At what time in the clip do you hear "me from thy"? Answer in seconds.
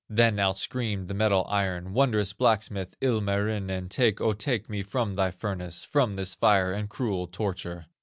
4.67-5.29